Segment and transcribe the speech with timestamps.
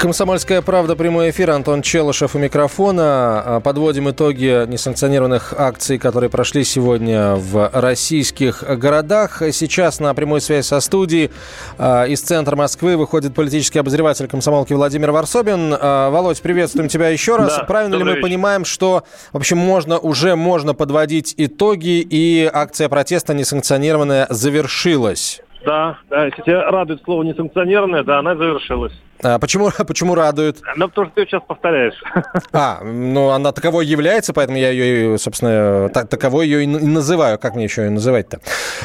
[0.00, 1.50] Комсомольская правда, прямой эфир.
[1.50, 3.42] Антон Челышев у микрофона.
[3.44, 9.42] А, Подводим итоги несанкционированных акций, которые прошли сегодня в российских городах.
[9.52, 11.30] Сейчас на прямой связи со студией
[11.76, 15.74] а, из центра Москвы выходит политический обозреватель комсомолки Владимир Варсобин.
[15.78, 17.58] А, Володь, приветствуем тебя еще раз.
[17.58, 18.22] Да, Правильно ли мы вечер.
[18.22, 19.02] понимаем, что,
[19.34, 25.42] в общем, можно уже можно подводить итоги и акция протеста несанкционированная завершилась?
[25.62, 28.94] Да, да, если тебя радует слово несанкционированное, да, она завершилась.
[29.22, 30.58] А Почему, почему радует?
[30.76, 31.94] Ну, потому что ты сейчас повторяешь.
[32.52, 37.38] А, ну она таковой является, поэтому я ее, собственно, та- таковой ее и называю.
[37.38, 38.40] Как мне еще ее называть-то?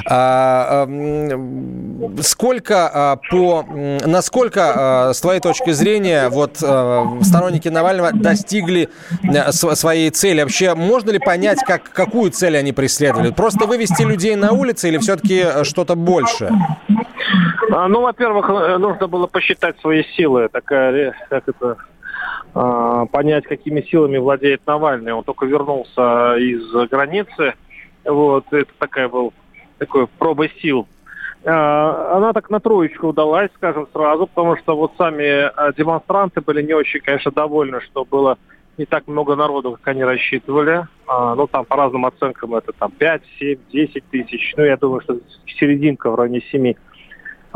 [0.10, 3.66] А, а, сколько а, по...
[4.06, 4.74] Насколько,
[5.10, 8.90] а, с твоей точки зрения, вот а, сторонники Навального достигли
[9.24, 10.42] а, св- своей цели?
[10.42, 13.32] Вообще, можно ли понять, как, какую цель они преследовали?
[13.32, 16.52] Просто вывести людей на улицы или все-таки что-то большее?
[17.72, 21.78] А, ну, во-первых, э, нужно было посчитать свои силы, такая, как это,
[22.54, 25.14] а, понять, какими силами владеет Навальный.
[25.14, 27.54] Он только вернулся из границы,
[28.04, 29.34] вот, это такая был
[29.78, 30.88] такой проба сил.
[31.44, 36.74] А, Она так на троечку удалась, скажем сразу, потому что вот сами демонстранты были не
[36.74, 38.38] очень, конечно, довольны, что было
[38.78, 40.88] не так много народу, как они рассчитывали.
[41.08, 44.54] А, ну, там по разным оценкам это там 5, 7, 10 тысяч.
[44.58, 46.74] Ну, я думаю, что серединка в районе 7.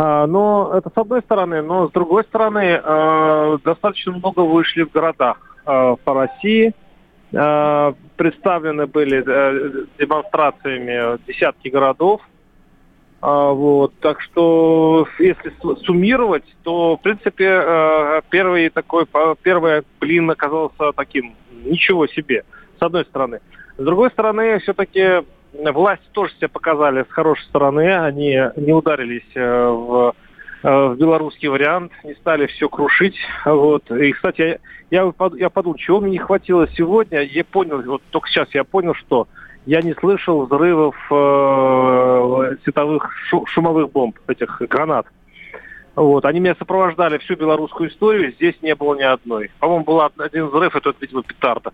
[0.01, 4.91] А, Но это с одной стороны, но с другой стороны э, достаточно много вышли в
[4.91, 6.73] городах э, по России.
[7.31, 12.21] Представлены были э, демонстрациями десятки городов.
[13.19, 19.05] А, Вот, так что если суммировать, то в принципе э, первый такой,
[19.43, 22.45] первый блин оказался таким ничего себе,
[22.79, 23.41] с одной стороны.
[23.77, 27.93] С другой стороны, все-таки власти тоже себя показали с хорошей стороны.
[27.95, 30.13] Они не ударились э, в,
[30.63, 33.17] э, в белорусский вариант, не стали все крушить.
[33.45, 33.89] Вот.
[33.91, 34.59] И, кстати,
[34.89, 37.21] я, я, я подумал, чего мне не хватило сегодня.
[37.21, 39.27] Я понял, вот только сейчас я понял, что
[39.65, 45.05] я не слышал взрывов э, световых шу- шумовых бомб, этих гранат.
[45.95, 46.23] Вот.
[46.25, 49.51] Они меня сопровождали всю белорусскую историю, здесь не было ни одной.
[49.59, 51.73] По-моему, был од- один взрыв, это, видимо, петарда.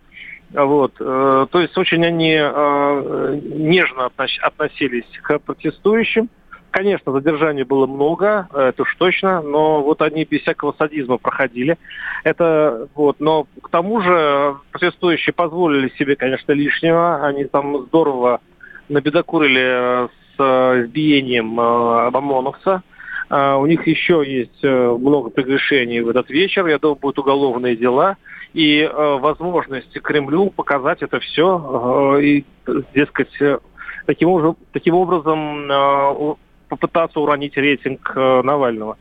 [0.56, 0.94] Вот.
[1.00, 6.30] э, То есть очень они э, нежно относ- относились к протестующим.
[6.72, 11.78] Конечно, задержаний было много, э, это уж точно, но вот они без всякого садизма проходили.
[12.24, 17.26] Это вот, но к тому же протестующие позволили себе, конечно, лишнего.
[17.26, 18.40] Они там здорово
[18.88, 22.72] набедокурили э, с э, избиением э, ОМОНовца.
[22.72, 22.95] А,
[23.30, 26.68] У них еще есть э, много прегрешений в этот вечер.
[26.68, 28.18] Я думаю, будут уголовные дела.
[28.54, 32.46] И э, возможность Кремлю показать это все и,
[32.94, 33.60] дескать, э,
[34.06, 36.36] таким, образом- таким образом э,
[36.70, 38.98] попытаться уронить рейтинг э, Навального.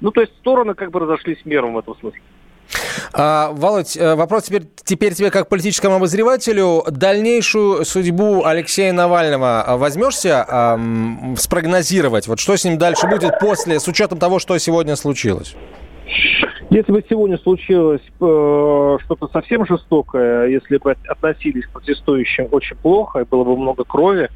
[0.00, 2.20] Ну, то есть стороны как бы разошлись миром в этом смысле.
[3.12, 6.84] А, Володь, э, вопрос теперь, теперь тебе как политическому обозревателю.
[6.90, 12.28] Дальнейшую судьбу Алексея Навального а, возьмешься а, м, спрогнозировать?
[12.28, 15.56] Вот что с ним дальше будет после, с учетом того, что сегодня случилось?
[16.70, 23.20] Если бы сегодня случилось э, что-то совсем жестокое, если бы относились к протестующим очень плохо,
[23.20, 24.30] и было бы много крови,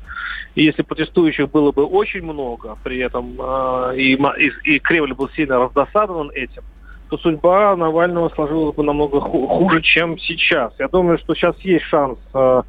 [0.57, 5.29] и если протестующих было бы очень много, при этом э, и, и, и Кремль был
[5.31, 6.65] сильно раздосадован этим,
[7.09, 10.73] то судьба Навального сложилась бы намного ху- хуже, чем сейчас.
[10.79, 12.63] Я думаю, что сейчас есть шанс э,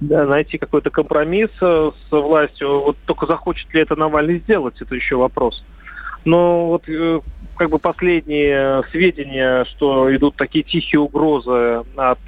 [0.00, 2.80] найти какой-то компромисс э, с властью.
[2.80, 5.64] Вот только захочет ли это Навальный сделать, это еще вопрос.
[6.24, 7.20] Но вот э,
[7.56, 12.18] как бы последние сведения, что идут такие тихие угрозы от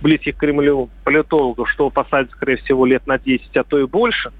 [0.00, 4.32] близких к Кремлю политологов, что посадят, скорее всего, лет на 10, а то и больше.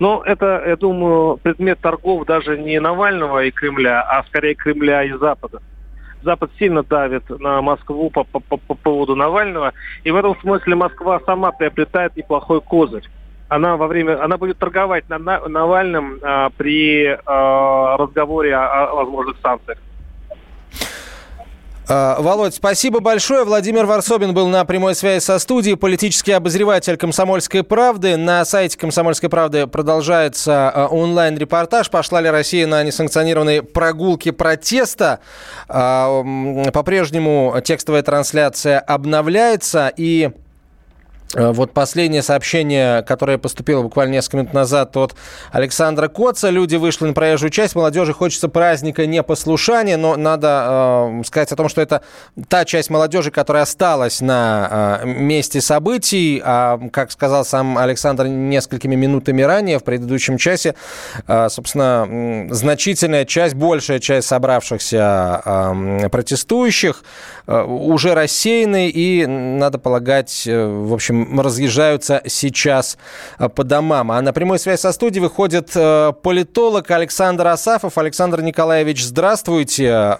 [0.00, 5.12] Но это, я думаю, предмет торгов даже не Навального и Кремля, а скорее Кремля и
[5.12, 5.60] Запада.
[6.22, 10.74] Запад сильно давит на Москву по, по- по- по поводу Навального, и в этом смысле
[10.74, 13.04] Москва сама приобретает неплохой козырь.
[13.48, 18.94] Она во время, она будет торговать на, на- Навальным а, при а, разговоре о, о
[18.96, 19.78] возможных санкциях.
[21.92, 23.42] А, Володь, спасибо большое.
[23.42, 28.16] Владимир Варсобин был на прямой связи со студией, политический обозреватель «Комсомольской правды».
[28.16, 31.90] На сайте «Комсомольской правды» продолжается а, онлайн-репортаж.
[31.90, 35.18] Пошла ли Россия на несанкционированные прогулки протеста?
[35.68, 40.30] М, По-прежнему текстовая трансляция обновляется и...
[41.34, 45.14] Э, вот последнее сообщение, которое поступило буквально несколько минут назад от
[45.52, 46.50] Александра Коца.
[46.50, 47.76] Люди вышли на проезжую часть.
[47.76, 52.02] Молодежи хочется праздника непослушания, но надо э, сказать о том, что это
[52.48, 56.42] та часть молодежи, которая осталась на э, месте событий.
[56.44, 60.74] А, как сказал сам Александр несколькими минутами ранее, в предыдущем часе,
[61.28, 67.04] э, собственно, значительная часть, большая часть собравшихся э, протестующих
[67.46, 72.98] э, уже рассеяны и, надо полагать, э, в общем, разъезжаются сейчас
[73.38, 74.10] э, по домам.
[74.12, 77.98] А на прямой связь со студией выходит э, политолог Александр Асафов.
[77.98, 80.16] Александр Николаевич, здравствуйте.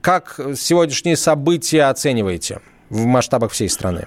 [0.00, 2.60] Как сегодняшние события оцениваете
[2.90, 4.06] в масштабах всей страны?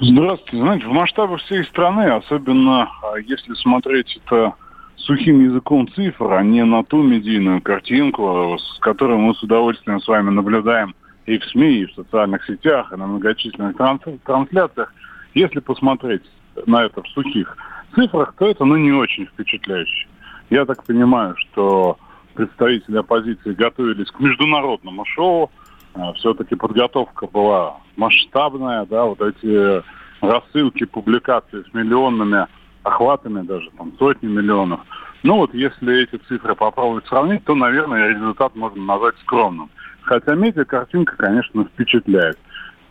[0.00, 0.56] Здравствуйте.
[0.56, 4.54] Знаете, в масштабах всей страны, особенно а, если смотреть это
[4.96, 10.08] сухим языком цифр, а не на ту медийную картинку, с которой мы с удовольствием с
[10.08, 10.94] вами наблюдаем
[11.26, 14.92] и в СМИ, и в социальных сетях, и на многочисленных трансляциях,
[15.34, 16.22] если посмотреть
[16.66, 17.56] на это в сухих
[17.94, 20.06] цифрах, то это ну, не очень впечатляюще.
[20.50, 21.98] Я так понимаю, что
[22.34, 25.50] представители оппозиции готовились к международному шоу.
[25.94, 29.82] А, Все-таки подготовка была масштабная, да, вот эти
[30.20, 32.46] рассылки, публикации с миллионными
[32.82, 34.80] охватами, даже там сотни миллионов.
[35.22, 39.70] Ну вот если эти цифры попробовать сравнить, то, наверное, результат можно назвать скромным.
[40.02, 42.38] Хотя медиа-картинка, конечно, впечатляет.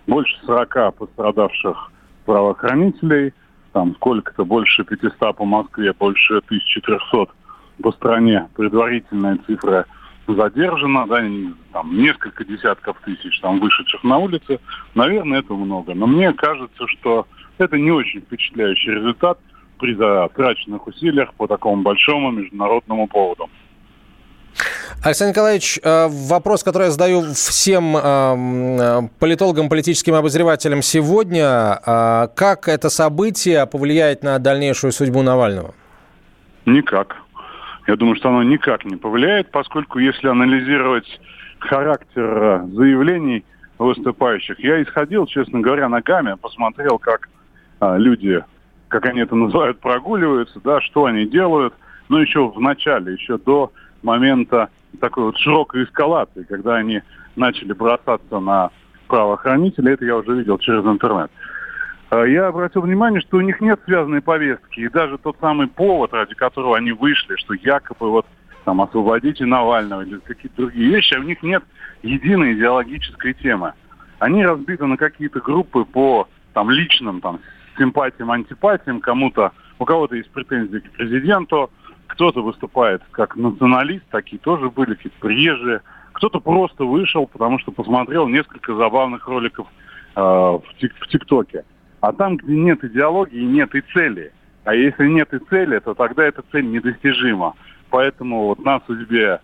[0.08, 1.93] Больше 40 пострадавших
[2.26, 3.34] правоохранителей,
[3.72, 7.28] там сколько-то, больше 500 по Москве, больше 1300
[7.82, 8.48] по стране.
[8.56, 9.86] Предварительная цифра
[10.28, 11.22] задержана, да,
[11.74, 14.60] там несколько десятков тысяч там вышедших на улицы.
[14.96, 15.94] Наверное, это много.
[15.94, 17.28] Но мне кажется, что
[17.58, 19.40] это не очень впечатляющий результат
[19.80, 23.50] при затраченных усилиях по такому большому международному поводу.
[25.04, 31.80] Александр Николаевич, э, вопрос, который я задаю всем э, политологам, политическим обозревателям сегодня.
[31.86, 35.74] Э, как это событие повлияет на дальнейшую судьбу Навального?
[36.66, 37.18] Никак.
[37.86, 41.20] Я думаю, что оно никак не повлияет, поскольку если анализировать
[41.60, 43.44] характер заявлений
[43.78, 47.28] выступающих, я исходил, честно говоря, ногами, посмотрел, как
[47.82, 48.42] люди,
[48.88, 51.74] как они это называют, прогуливаются, да, что они делают.
[52.08, 53.74] Ну, еще в начале, еще до
[54.04, 54.70] момента
[55.00, 57.02] такой вот широкой эскалации, когда они
[57.36, 58.70] начали бросаться на
[59.08, 61.32] правоохранителей, это я уже видел через интернет.
[62.10, 64.82] А, я обратил внимание, что у них нет связанной повестки.
[64.82, 68.26] И даже тот самый повод, ради которого они вышли, что якобы вот
[68.66, 71.64] там освободите Навального или какие-то другие вещи, а у них нет
[72.02, 73.74] единой идеологической темы.
[74.20, 77.40] Они разбиты на какие-то группы по там личным там
[77.78, 81.72] симпатиям, антипатиям, кому-то, у кого-то есть претензии к президенту,
[82.14, 85.82] кто-то выступает как националист, такие тоже были, какие-то приезжие.
[86.14, 89.68] Кто-то просто вышел, потому что посмотрел несколько забавных роликов
[90.16, 91.66] э, в, тик- в ТикТоке.
[92.02, 94.32] А там, где нет идеологии, нет и цели.
[94.64, 97.56] А если нет и цели, то тогда эта цель недостижима.
[97.90, 99.40] Поэтому вот на судьбе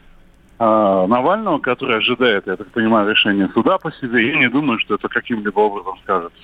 [0.60, 4.94] э, Навального, который ожидает, я так понимаю, решения суда по себе, я не думаю, что
[4.96, 6.40] это каким-либо образом скажется.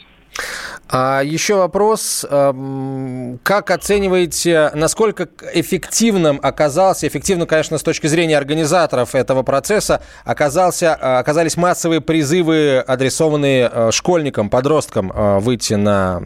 [0.90, 2.26] А еще вопрос.
[2.30, 11.58] Как оцениваете, насколько эффективным оказался, эффективно, конечно, с точки зрения организаторов этого процесса, оказался, оказались
[11.58, 16.22] массовые призывы, адресованные э, школьникам, подросткам э, выйти на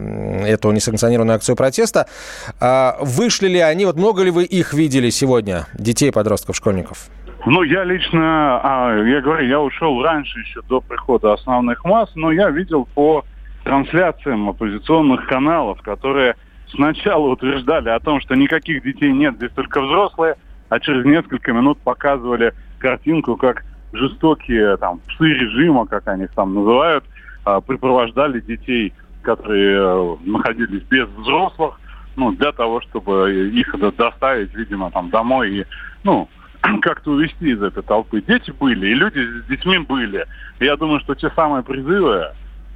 [0.46, 2.06] эту несанкционированную акцию протеста.
[2.60, 7.08] А вышли ли они, вот много ли вы их видели сегодня, детей, подростков, школьников?
[7.46, 12.30] Ну, я лично, а, я говорю, я ушел раньше еще до прихода основных масс, но
[12.30, 13.24] я видел по
[13.70, 16.34] трансляциям оппозиционных каналов, которые
[16.74, 20.34] сначала утверждали о том, что никаких детей нет, здесь только взрослые,
[20.68, 26.52] а через несколько минут показывали картинку, как жестокие там псы режима, как они их там
[26.52, 27.04] называют,
[27.44, 31.78] а, припровождали детей, которые э, находились без взрослых,
[32.16, 35.66] ну, для того, чтобы их доставить, видимо, там домой и,
[36.02, 36.28] ну,
[36.82, 38.20] как-то увести из этой толпы.
[38.20, 40.26] Дети были, и люди с детьми были.
[40.58, 42.32] Я думаю, что те самые призывы,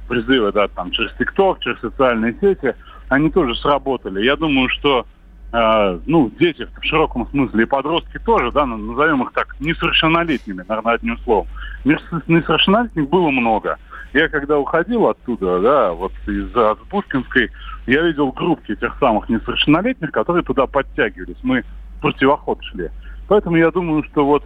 [0.07, 2.75] призывы, да, там, через ТикТок, через социальные сети,
[3.09, 4.23] они тоже сработали.
[4.23, 5.05] Я думаю, что
[5.51, 10.93] э, ну, дети в широком смысле и подростки тоже, да, назовем их так, несовершеннолетними, наверное,
[10.93, 11.47] одним словом.
[11.83, 13.77] Несовершеннолетних было много.
[14.13, 16.49] Я когда уходил оттуда, да, вот из
[16.89, 17.51] Пушкинской,
[17.85, 21.37] я видел группки тех самых несовершеннолетних, которые туда подтягивались.
[21.43, 21.63] Мы
[21.97, 22.89] в противоход шли.
[23.27, 24.43] Поэтому я думаю, что вот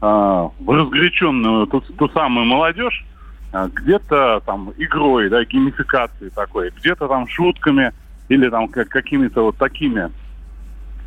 [0.00, 3.04] э, разгоряченную ту, ту самую молодежь,
[3.52, 7.92] где-то там игрой, да, геймификацией такой, где-то там шутками
[8.28, 10.10] или там как, какими-то вот такими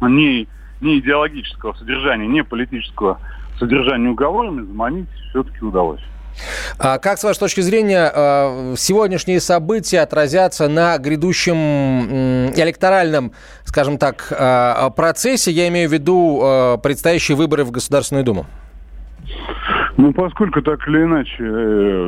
[0.02, 0.48] не,
[0.82, 3.20] не идеологического содержания, не политического
[3.58, 6.02] содержания уговорами заманить все-таки удалось.
[6.78, 11.56] А как, с вашей точки зрения, э, сегодняшние события отразятся на грядущем
[12.54, 13.32] электоральном,
[13.64, 15.52] скажем так, э, процессе?
[15.52, 18.46] Я имею в виду предстоящие выборы в Государственную Думу.
[19.98, 21.38] Ну, поскольку так или иначе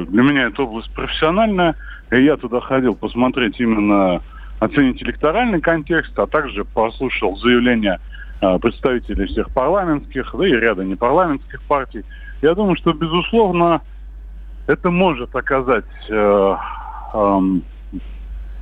[0.10, 1.76] для меня эта область профессиональная,
[2.12, 4.22] и я туда ходил посмотреть именно
[4.60, 8.00] оценить электоральный контекст, а также послушал заявления
[8.62, 12.04] представителей всех парламентских, да и ряда непарламентских партий.
[12.42, 13.82] Я думаю, что, безусловно,
[14.68, 16.56] это может оказать э,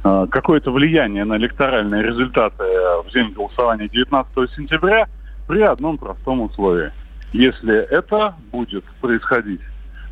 [0.03, 5.07] э, какое-то влияние на электоральные результаты в день голосования 19 сентября
[5.47, 6.91] при одном простом условии.
[7.35, 9.59] Если это будет происходить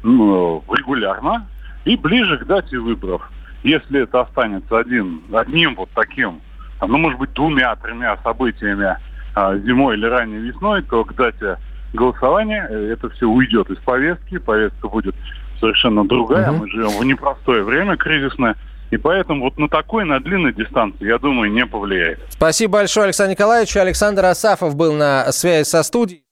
[0.03, 1.47] ну, регулярно
[1.85, 3.21] и ближе к дате выборов.
[3.63, 6.41] Если это останется один, одним вот таким,
[6.85, 8.97] ну, может быть, двумя-тремя событиями
[9.35, 11.57] а, зимой или ранней весной, то к дате
[11.93, 15.15] голосования э, это все уйдет из повестки, повестка будет
[15.61, 16.51] совершенно другая.
[16.51, 16.59] Угу.
[16.59, 18.57] Мы живем в непростое время кризисное.
[18.91, 22.19] И поэтому вот на такой, на длинной дистанции, я думаю, не повлияет.
[22.29, 23.77] Спасибо большое, Александр Николаевич.
[23.77, 26.23] Александр Асафов был на связи со студией.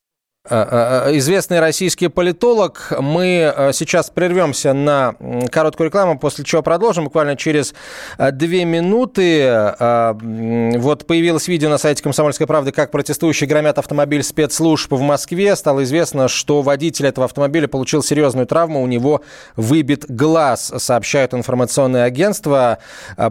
[0.50, 2.92] Э, э, э, известный российский политолог.
[3.00, 5.14] Мы сейчас прервемся на
[5.52, 7.76] короткую рекламу, после чего продолжим буквально через
[8.18, 9.76] две минуты.
[9.78, 15.56] Вот появилось видео на сайте «Комсомольской правды», как протестующие громят автомобиль спецслужб в Москве.
[15.56, 19.22] Стало известно, что водитель этого автомобиля получил серьезную травму, у него
[19.56, 22.80] выбит глаз, сообщают информационные агентства.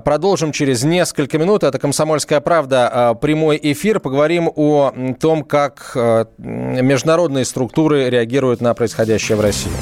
[0.04, 1.64] Продолжим через несколько минут.
[1.64, 3.98] Это «Комсомольская правда», прямой эфир.
[3.98, 5.96] Поговорим о том, как
[6.38, 9.72] между международные структуры реагируют на происходящее в России.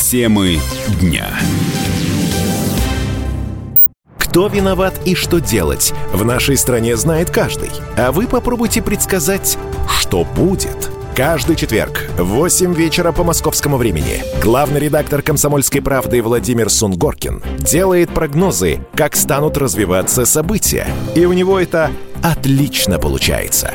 [0.00, 0.60] Темы
[1.00, 1.26] дня.
[4.16, 7.70] Кто виноват и что делать, в нашей стране знает каждый.
[7.96, 10.92] А вы попробуйте предсказать, что будет.
[11.16, 18.10] Каждый четверг в 8 вечера по московскому времени главный редактор «Комсомольской правды» Владимир Сунгоркин делает
[18.10, 20.86] прогнозы, как станут развиваться события.
[21.16, 21.90] И у него это
[22.22, 23.74] отлично получается.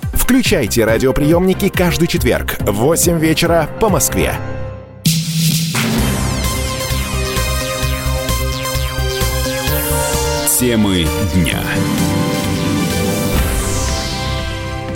[0.31, 4.33] Включайте радиоприемники каждый четверг в 8 вечера по Москве.
[10.57, 11.59] Темы дня.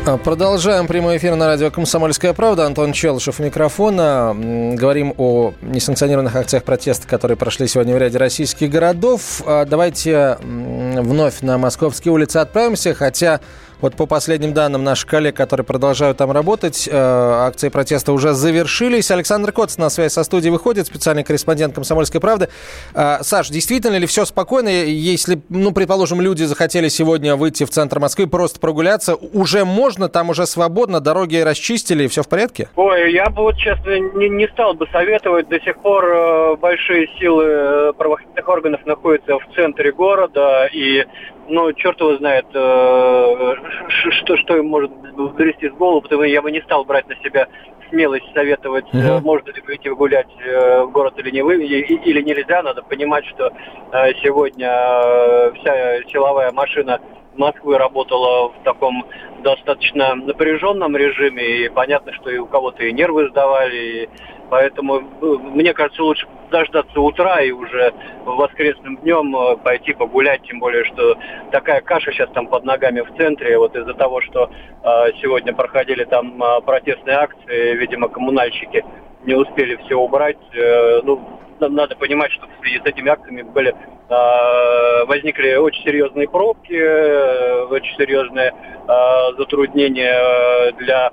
[0.08, 2.66] А, продолжаем прямой эфир на радио «Комсомольская правда».
[2.66, 4.34] Антон Челышев микрофона.
[4.76, 9.42] Говорим о несанкционированных акциях протеста, которые прошли сегодня в ряде российских городов.
[9.46, 13.42] А, давайте вновь на московские улицы отправимся, хотя
[13.82, 19.12] вот по последним данным наших коллег, которые продолжают там работать, э, акции протеста уже завершились.
[19.12, 22.50] Александр Коц на связь со студией выходит, специальный корреспондент «Комсомольской правды».
[22.94, 24.70] Э, Саш, действительно ли все спокойно?
[24.70, 30.30] Если, ну, предположим, люди захотели сегодня выйти в центр Москвы, просто прогуляться, уже можно, там
[30.30, 32.70] уже свободно, дороги расчистили, все в порядке?
[32.76, 35.50] Ой, я бы вот, честно, не, не стал бы советовать.
[35.50, 41.06] До сих пор э, большие силы правоохранительных органов находятся в центре города, и
[41.48, 43.56] ну, черт его знает, э,
[43.88, 47.16] что, что им может взрести в голову, потому что я бы не стал брать на
[47.18, 47.48] себя
[47.90, 49.22] смелость советовать, uh-huh.
[49.22, 52.64] можно ли выйти гулять э, в город или не вы, или нельзя.
[52.64, 53.52] Надо понимать, что
[53.92, 57.00] э, сегодня вся силовая машина
[57.36, 59.06] Москвы работала в таком
[59.44, 64.10] достаточно напряженном режиме, и понятно, что и у кого-то и нервы сдавали, и
[64.50, 67.94] Поэтому, мне кажется, лучше дождаться утра и уже
[68.26, 71.18] воскресным днем э, пойти погулять, тем более, что
[71.52, 74.88] такая каша сейчас там под ногами в центре, вот из-за того, что э,
[75.22, 78.84] сегодня проходили там э, протестные акции, видимо, коммунальщики
[79.24, 80.38] не успели все убрать.
[80.54, 81.20] Ну,
[81.60, 87.66] надо понимать, что в связи с этими акциями были, э, возникли очень серьезные пробки, э,
[87.66, 91.12] очень серьезные э, затруднения для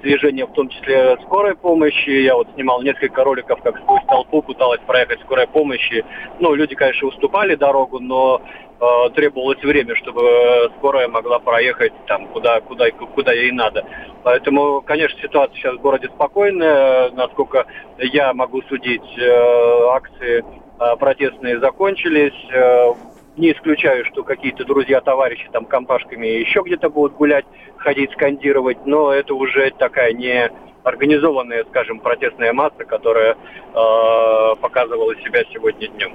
[0.00, 2.10] движение, в том числе скорой помощи.
[2.10, 6.04] Я вот снимал несколько роликов, как сквозь толпу пыталась проехать скорая помощи.
[6.38, 8.40] Ну, люди, конечно, уступали дорогу, но
[8.80, 13.84] э, требовалось время, чтобы скорая могла проехать там, куда, куда, куда ей надо.
[14.22, 17.10] Поэтому, конечно, ситуация сейчас в городе спокойная.
[17.10, 17.66] Насколько
[17.98, 20.44] я могу судить, э, акции
[20.78, 22.50] э, протестные закончились.
[22.52, 22.92] Э,
[23.36, 27.46] не исключаю, что какие-то друзья, товарищи там компашками еще где-то будут гулять,
[27.78, 30.50] ходить, скандировать, но это уже такая не
[30.82, 36.12] организованная, скажем, протестная масса, которая э, показывала себя сегодня днем.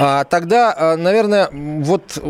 [0.00, 2.22] А, тогда, а, наверное, вот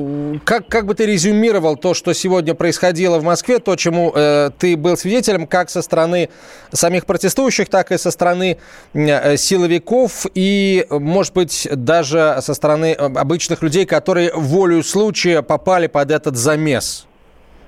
[0.45, 4.77] как, как бы ты резюмировал то, что сегодня происходило в Москве, то, чему э, ты
[4.77, 6.31] был свидетелем, как со стороны
[6.73, 8.59] самих протестующих, так и со стороны
[8.95, 15.89] э, силовиков и, может быть, даже со стороны э, обычных людей, которые волю случая попали
[15.89, 17.07] под этот замес?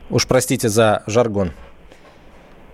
[0.08, 1.52] Уж простите за жаргон.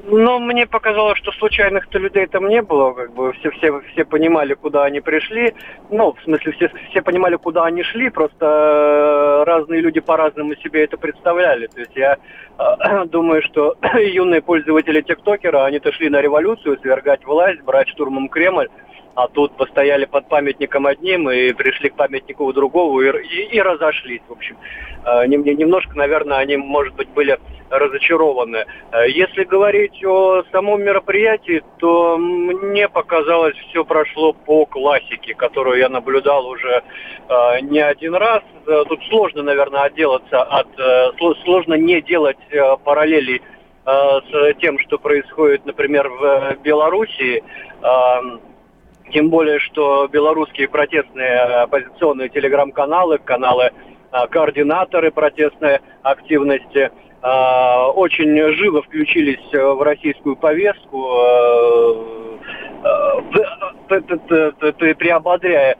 [0.08, 4.54] Ну, мне показалось, что случайных-то людей там не было, как бы все, все, все понимали,
[4.54, 5.52] куда они пришли.
[5.90, 10.84] Ну, в смысле, все, все понимали, куда они шли, просто э, разные люди по-разному себе
[10.84, 11.66] это представляли.
[11.66, 12.18] То есть я
[12.56, 18.68] э, думаю, что юные пользователи ТикТокера, они-то шли на революцию, свергать власть, брать штурмом Кремль,
[19.16, 24.20] а тут постояли под памятником одним и пришли к памятнику другого и, и, и разошлись.
[24.28, 24.58] В общем,
[25.04, 27.38] э, немножко, наверное, они, может быть, были
[27.70, 28.66] разочарованы.
[28.92, 35.88] Э, если говорить о самом мероприятии, то мне показалось, все прошло по классике, которую я
[35.88, 36.82] наблюдал уже
[37.28, 38.42] э, не один раз.
[38.66, 40.66] Тут сложно, наверное, отделаться от...
[41.44, 42.37] Сложно не делать
[42.82, 43.40] параллелей
[43.85, 47.44] с тем, что происходит, например, в Белоруссии.
[47.82, 48.40] Эм,
[49.12, 53.70] тем более, что белорусские протестные оппозиционные телеграм-каналы, каналы
[54.10, 56.90] а, координаторы протестной активности
[57.22, 60.98] а, очень живо включились в российскую повестку,
[64.98, 65.76] приободряя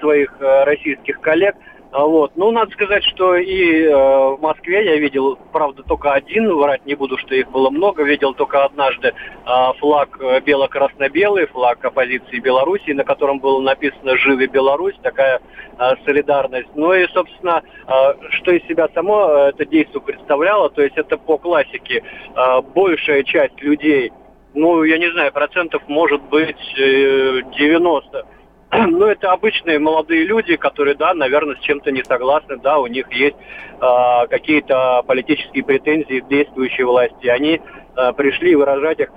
[0.00, 1.56] своих российских коллег–
[1.92, 2.32] а вот.
[2.36, 6.94] Ну, надо сказать, что и э, в Москве я видел, правда, только один, врать не
[6.94, 13.02] буду, что их было много, видел только однажды э, флаг бело-красно-белый, флаг оппозиции Беларуси, на
[13.02, 15.40] котором было написано «Живи Беларусь», такая
[15.78, 16.70] э, солидарность.
[16.76, 17.92] Ну и, собственно, э,
[18.30, 22.04] что из себя само э, это действие представляло, то есть это по классике
[22.36, 24.12] э, большая часть людей,
[24.54, 28.26] ну, я не знаю, процентов может быть э, 90,
[28.72, 33.10] ну, это обычные молодые люди, которые, да, наверное, с чем-то не согласны, да, у них
[33.12, 33.36] есть
[33.80, 37.26] э, какие-то политические претензии к действующей власти.
[37.26, 39.10] Они э, пришли выражать их,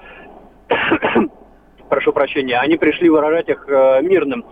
[1.89, 4.43] прошу прощения, они пришли выражать их э, мирным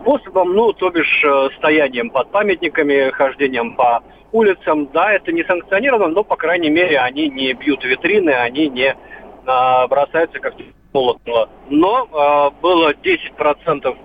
[0.00, 4.88] способом, ну, то бишь э, стоянием под памятниками, хождением по улицам.
[4.92, 9.86] Да, это не санкционировано, но, по крайней мере, они не бьют витрины, они не э,
[9.88, 10.54] бросаются как
[10.92, 11.48] молотного.
[11.68, 13.96] Но э, было 10%,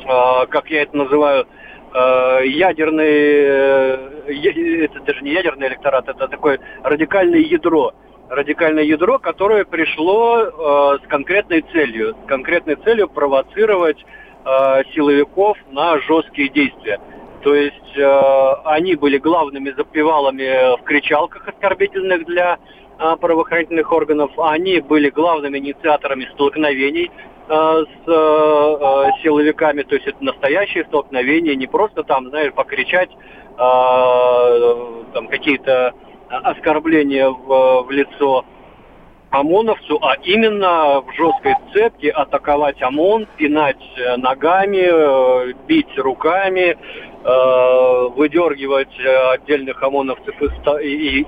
[0.00, 1.46] э, как я это называю,
[1.94, 7.92] э, ядерный, э, это даже не ядерный электорат, это такое радикальное ядро.
[8.28, 13.98] Радикальное ядро, которое пришло с конкретной целью, с конкретной целью провоцировать
[14.94, 16.98] силовиков на жесткие действия.
[17.42, 17.98] То есть
[18.64, 22.58] они были главными запевалами в кричалках оскорбительных для а,
[22.98, 27.10] правоохранительных органов, они были главными инициаторами столкновений
[27.48, 33.10] а, с а, силовиками, то есть это настоящие столкновения, не просто там, знаешь, покричать
[33.54, 35.92] там какие-то
[36.30, 38.46] оскорбления в, в лицо
[39.28, 43.76] ОМОНовцу, а именно в жесткой цепке атаковать ОМОН, пинать
[44.16, 46.78] ногами, э, бить руками,
[47.11, 47.11] Э,
[48.16, 50.52] выдергивать э, отдельных ОМОНовцев из,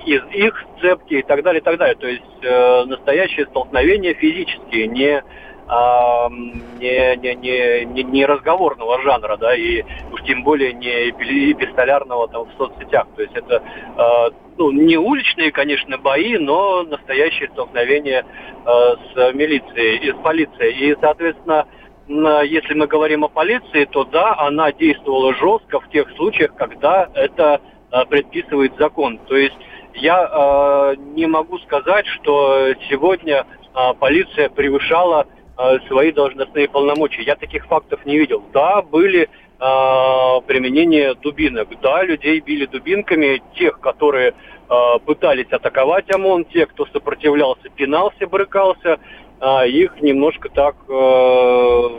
[0.05, 1.95] из их цепки и так далее, и так далее.
[1.95, 5.23] То есть э, настоящее столкновение физические, не, э,
[6.79, 11.11] не, не, не, не, не разговорного жанра, да, и уж тем более не
[11.53, 13.07] пистолярного там в соцсетях.
[13.15, 13.63] То есть это
[13.97, 18.25] э, ну, не уличные, конечно, бои, но настоящее столкновение
[18.65, 18.69] э,
[19.13, 20.91] с милицией с полицией.
[20.91, 21.67] И, соответственно,
[22.07, 27.61] если мы говорим о полиции, то да, она действовала жестко в тех случаях, когда это
[27.91, 29.17] э, предписывает закон.
[29.27, 29.57] То есть
[29.95, 35.27] я э, не могу сказать, что сегодня э, полиция превышала
[35.87, 37.21] свои должностные полномочия.
[37.21, 38.43] Я таких фактов не видел.
[38.51, 41.69] Да, были применение дубинок.
[41.81, 48.95] Да, людей били дубинками, тех, которые э, пытались атаковать ОМОН, тех, кто сопротивлялся, пинался, брыкался
[48.95, 48.99] а
[49.67, 51.89] их немножко так э,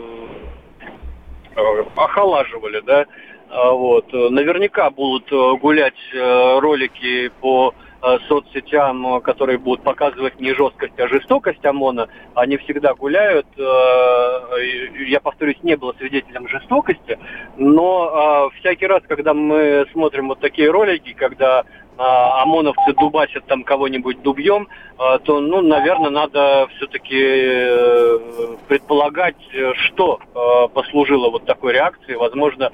[1.55, 3.05] э, охолаживали, да.
[3.49, 4.11] А вот.
[4.11, 11.65] Наверняка будут э, гулять ролики по э, соцсетям, которые будут показывать не жесткость, а жестокость
[11.65, 12.09] ОМОНа.
[12.35, 13.47] Они всегда гуляют.
[13.55, 17.17] Я повторюсь, не был свидетелем жестокости,
[17.55, 21.65] но всякий раз, когда мы смотрим вот такие ролики, когда а,
[21.97, 28.19] ОМОНовцы дубасят там кого-нибудь дубьем, а, то, ну, наверное, надо все-таки э,
[28.67, 29.35] предполагать,
[29.73, 32.13] что а, послужило вот такой реакции.
[32.15, 32.71] Возможно,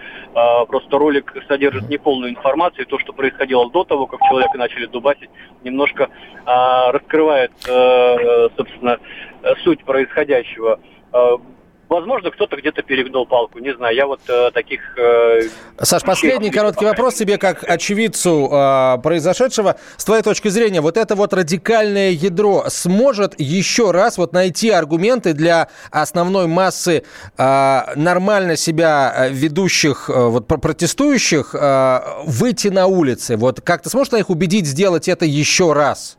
[0.68, 5.30] просто ролик содержит неполную информацию, то, что происходило до того, как человека начали дубасить,
[5.64, 6.10] немножко
[6.46, 9.00] раскрывает, э, собственно,
[9.64, 10.80] суть происходящего.
[11.93, 13.95] Возможно, кто-то где-то перегнул палку, не знаю.
[13.95, 14.97] Я вот э, таких...
[14.97, 15.41] Э,
[15.79, 19.75] Саш, последний короткий вопрос тебе, как очевидцу э, произошедшего.
[19.97, 25.34] С твоей точки зрения, вот это вот радикальное ядро сможет еще раз вот найти аргументы
[25.34, 27.03] для основной массы
[27.38, 33.38] э, нормально себя э, ведущих, э, вот протестующих, э, выйти на улицы?
[33.38, 36.17] Вот как ты сможешь их убедить сделать это еще раз?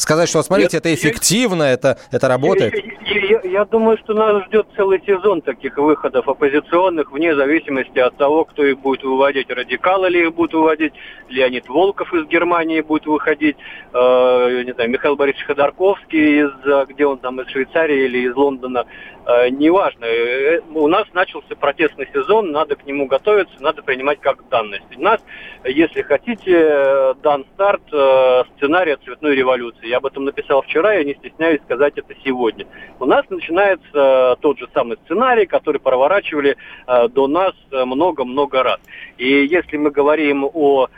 [0.00, 2.74] сказать, что, смотрите, Нет, это эффективно, я, это, это работает?
[2.74, 2.80] Я,
[3.14, 8.44] я, я думаю, что нас ждет целый сезон таких выходов оппозиционных, вне зависимости от того,
[8.44, 9.50] кто их будет выводить.
[9.50, 10.92] Радикалы ли их будут выводить,
[11.28, 13.56] Леонид Волков из Германии будет выходить,
[13.92, 18.86] э, не знаю, Михаил Борисович Ходорковский, из, где он там, из Швейцарии или из Лондона.
[19.26, 20.06] Э, неважно.
[20.06, 24.96] Э, у нас начался протестный сезон, надо к нему готовиться, надо принимать как данность.
[24.96, 25.20] У нас,
[25.64, 29.88] если хотите, дан старт э, сценария цветной революции.
[29.88, 32.66] Я об этом написал вчера, я не стесняюсь сказать это сегодня.
[32.98, 38.80] У нас начинается тот же самый сценарий, который проворачивали до нас много-много раз.
[39.16, 40.88] И если мы говорим о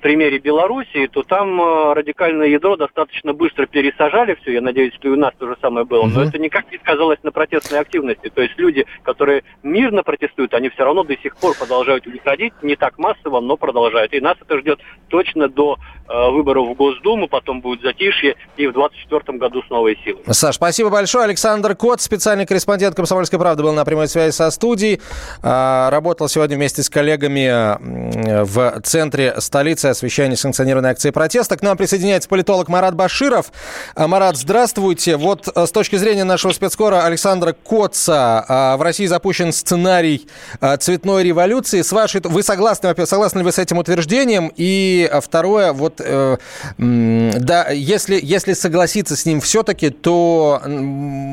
[0.00, 4.52] примере Белоруссии, то там радикальное ядро достаточно быстро пересажали все.
[4.52, 6.06] Я надеюсь, что и у нас то же самое было.
[6.06, 8.28] Но это никак не сказалось на протестной активности.
[8.28, 12.76] То есть люди, которые мирно протестуют, они все равно до сих пор продолжают выходить, не
[12.76, 14.12] так массово, но продолжают.
[14.14, 14.78] И нас это ждет
[15.08, 19.98] точно до э, выборов в Госдуму, потом будет затишье, и в 2024 году с новой
[20.04, 20.22] силой.
[20.30, 21.24] Саш, спасибо большое.
[21.24, 25.00] Александр Кот, специальный корреспондент «Комсомольской правды», был на прямой связи со студией.
[25.42, 31.56] Э, работал сегодня вместе с коллегами в центре столицы освещая санкционированной акции протеста.
[31.56, 33.52] К нам присоединяется политолог Марат Баширов.
[33.94, 35.16] А, Марат, здравствуйте.
[35.16, 40.26] Вот э, с точки зрения нашего спецкора Александра Коца а, в России запущен сценарий
[40.60, 41.82] а, цветной революции.
[41.82, 44.52] С вашей, вы согласны, согласны ли вы с этим утверждением?
[44.56, 46.36] И второе, вот, э,
[46.78, 50.60] да, если, если согласиться с ним все-таки, то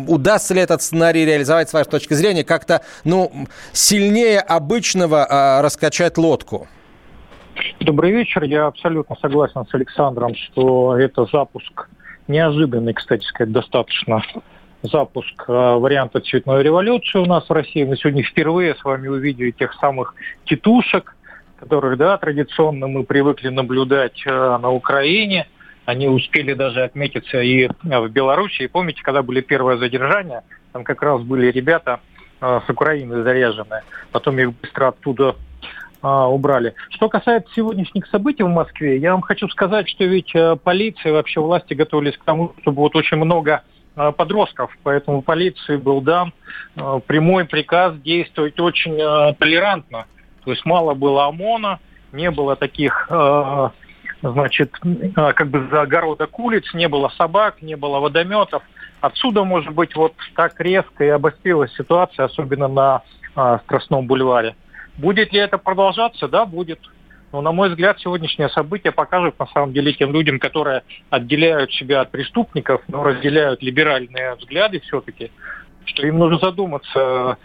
[0.08, 3.32] удастся ли этот сценарий реализовать с вашей точки зрения как-то, ну,
[3.72, 6.68] сильнее обычного раскачать лодку?
[7.80, 8.44] Добрый вечер.
[8.44, 11.90] Я абсолютно согласен с Александром, что это запуск
[12.28, 14.24] неожиданный, кстати сказать, достаточно
[14.84, 17.84] запуск э, варианта цветной революции у нас в России.
[17.84, 21.16] Мы сегодня впервые с вами увидели тех самых титушек,
[21.62, 25.48] которых, да, традиционно мы привыкли наблюдать э, на Украине.
[25.86, 28.68] Они успели даже отметиться и в Беларуси.
[28.68, 30.44] Помните, когда были первые задержания,
[30.74, 32.00] там как раз были ребята
[32.42, 33.84] э, с Украины заряженные.
[34.12, 35.36] Потом их быстро оттуда
[36.02, 36.74] а, убрали.
[36.90, 41.42] Что касается сегодняшних событий в Москве, я вам хочу сказать, что ведь э, полиция, вообще
[41.42, 43.62] власти готовились к тому, чтобы вот очень много
[43.96, 46.34] э, подростков, поэтому полиции был дан
[46.76, 48.98] э, прямой приказ действовать очень
[49.36, 50.08] толерантно.
[50.44, 51.80] То есть мало было ОМОНа,
[52.12, 53.08] не было таких,
[54.22, 54.74] значит,
[55.16, 58.64] как бы загородок улиц, не было собак, не было водометов.
[59.00, 63.02] Отсюда, может быть, вот так резко и обострилась ситуация, особенно на
[63.64, 64.56] Страстном бульваре.
[64.98, 66.28] Будет ли это продолжаться?
[66.28, 66.80] Да, будет.
[67.32, 72.02] Но, на мой взгляд, сегодняшнее событие покажет, на самом деле, тем людям, которые отделяют себя
[72.02, 75.32] от преступников, но разделяют либеральные взгляды все-таки,
[75.86, 77.36] что им нужно задуматься, э,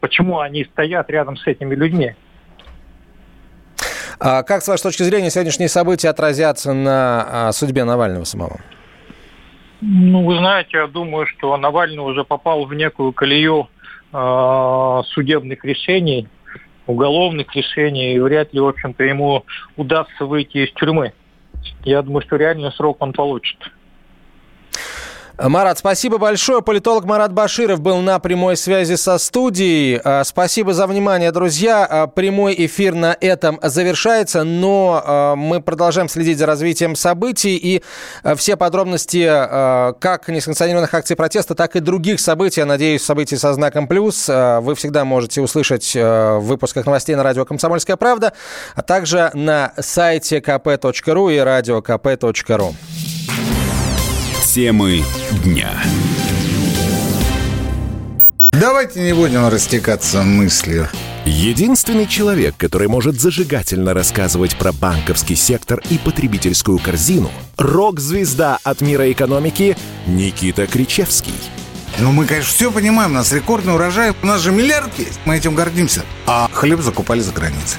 [0.00, 2.14] почему они стоят рядом с этими людьми.
[4.18, 8.60] А как, с вашей точки зрения, сегодняшние события отразятся на а, судьбе Навального самого?
[9.80, 13.68] Ну, вы знаете, я думаю, что Навальный уже попал в некую колею
[14.12, 16.28] э, судебных решений,
[16.86, 19.44] уголовных решений, и вряд ли, в общем-то, ему
[19.78, 21.14] удастся выйти из тюрьмы.
[21.84, 23.58] Я думаю, что реальный срок он получит.
[25.42, 26.60] Марат, спасибо большое.
[26.60, 29.98] Политолог Марат Баширов был на прямой связи со студией.
[30.04, 31.86] А, спасибо за внимание, друзья.
[31.88, 37.82] А, прямой эфир на этом завершается, но а, мы продолжаем следить за развитием событий и
[38.36, 39.26] все подробности
[40.00, 44.74] как несанкционированных акций протеста, так и других событий, я надеюсь, событий со знаком плюс, вы
[44.74, 48.32] всегда можете услышать в выпусках новостей на радио «Комсомольская правда»,
[48.74, 52.74] а также на сайте kp.ru и радиокп.ру.
[54.52, 55.04] Темы
[55.44, 55.70] дня.
[58.50, 60.88] Давайте не будем растекаться мыслью.
[61.24, 69.12] Единственный человек, который может зажигательно рассказывать про банковский сектор и потребительскую корзину– рок-звезда от мира
[69.12, 69.76] экономики
[70.08, 71.34] Никита Кричевский.
[72.00, 75.36] Ну, мы, конечно, все понимаем, у нас рекордный урожай, у нас же миллиард есть, мы
[75.36, 76.02] этим гордимся.
[76.26, 77.78] А хлеб закупали за границей.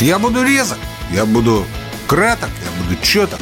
[0.00, 0.78] Я буду резок,
[1.12, 1.64] я буду
[2.06, 3.40] краток, я буду четок.